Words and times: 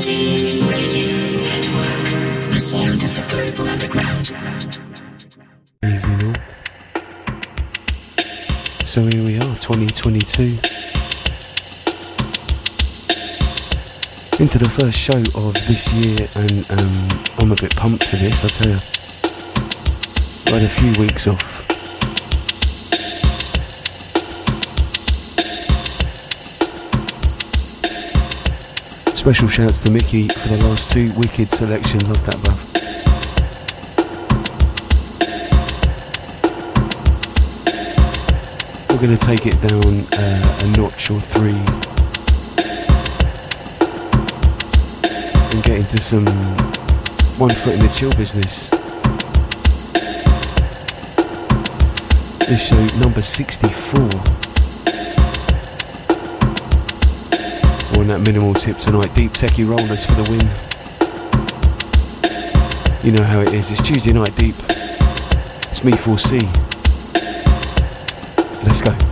So 0.00 0.06
here 9.04 9.22
we 9.22 9.36
are, 9.36 9.54
2022. 9.56 10.56
Into 14.42 14.58
the 14.58 14.70
first 14.70 14.98
show 14.98 15.18
of 15.34 15.52
this 15.68 15.92
year, 15.92 16.26
and 16.34 16.64
um, 16.70 17.08
I'm 17.38 17.52
a 17.52 17.56
bit 17.56 17.76
pumped 17.76 18.04
for 18.04 18.16
this, 18.16 18.42
I 18.42 18.48
tell 18.48 18.70
you. 18.70 18.78
I 20.46 20.50
had 20.58 20.62
a 20.62 20.68
few 20.70 20.98
weeks 20.98 21.26
off. 21.26 21.69
Special 29.20 29.48
shouts 29.48 29.80
to 29.80 29.90
Mickey 29.90 30.28
for 30.28 30.48
the 30.48 30.64
last 30.66 30.90
two 30.92 31.12
wicked 31.12 31.50
selections. 31.50 32.04
Love 32.04 32.24
that, 32.24 32.36
bruv. 32.36 32.70
we're 38.88 39.06
going 39.06 39.18
to 39.18 39.26
take 39.26 39.44
it 39.44 39.60
down 39.60 39.92
uh, 40.16 40.64
a 40.64 40.76
notch 40.78 41.10
or 41.10 41.20
three 41.20 41.50
and 45.50 45.64
get 45.64 45.76
into 45.76 45.98
some 45.98 46.24
one 47.38 47.50
foot 47.50 47.74
in 47.74 47.80
the 47.80 47.92
chill 47.94 48.12
business. 48.12 48.70
This 52.48 52.68
show 52.68 53.00
number 53.00 53.20
64. 53.20 54.39
That 58.06 58.26
minimal 58.26 58.54
tip 58.54 58.76
tonight, 58.78 59.14
deep 59.14 59.30
techie 59.30 59.68
rollers 59.68 60.04
for 60.04 60.14
the 60.14 60.22
win. 60.28 60.40
You 63.04 63.12
know 63.16 63.22
how 63.22 63.38
it 63.38 63.52
is, 63.54 63.70
it's 63.70 63.80
Tuesday 63.80 64.12
night 64.12 64.34
deep. 64.34 64.56
It's 65.70 65.84
me 65.84 65.92
4C. 65.92 66.42
Let's 68.64 68.80
go. 68.80 69.09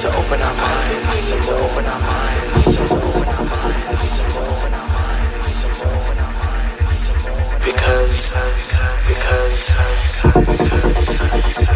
to 0.00 0.08
open 0.16 0.40
our 0.40 0.56
minds 0.56 1.14
some 1.18 1.36
more. 1.40 1.44
To 1.44 1.52
open 1.60 1.84
our 1.84 2.00
minds 2.00 2.64
some 2.64 2.88
more. 2.88 3.20
Because, 7.62 8.32
because, 9.06 9.74
because. 10.96 11.69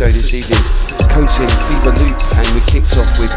show 0.00 0.08
this 0.08 0.32
evening. 0.32 0.64
Coating, 1.12 1.52
Fever 1.68 1.92
Loop, 2.00 2.16
and 2.40 2.48
we 2.56 2.60
kicked 2.64 2.96
off 2.96 3.20
with 3.20 3.28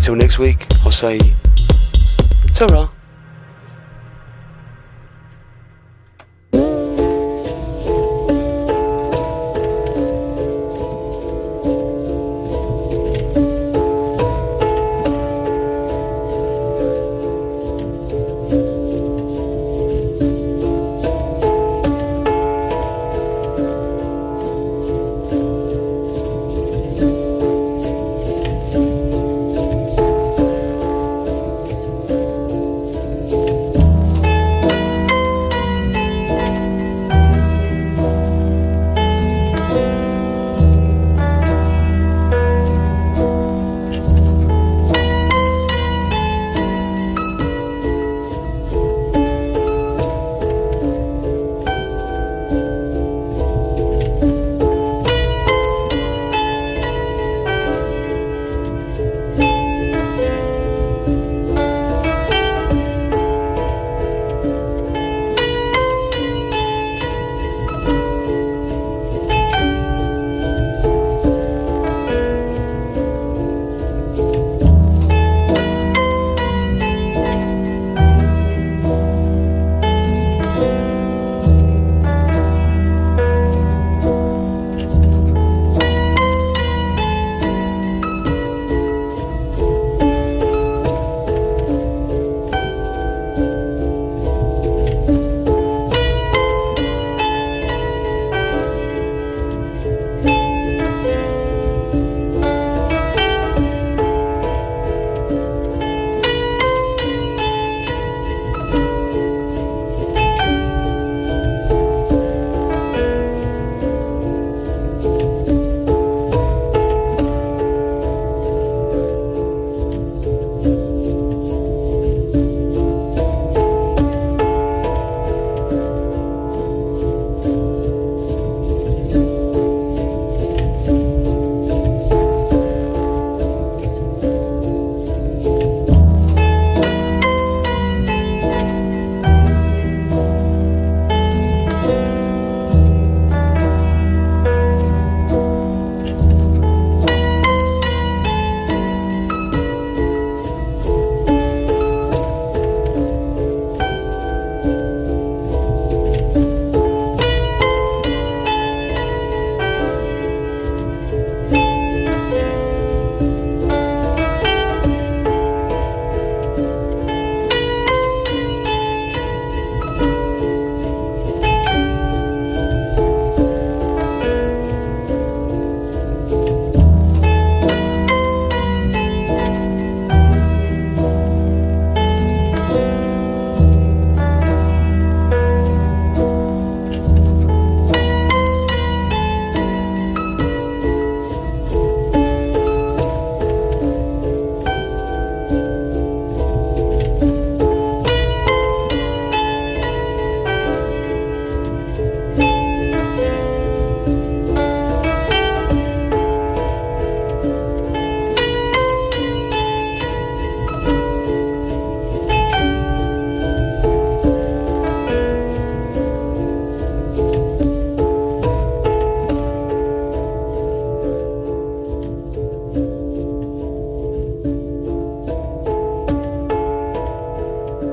Until 0.00 0.14
next 0.16 0.38
week, 0.38 0.66
I'll 0.82 0.90
say, 0.90 1.18
ta 2.54 2.90